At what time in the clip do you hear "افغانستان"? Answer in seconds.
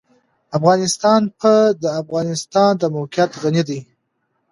0.57-1.21, 2.01-2.71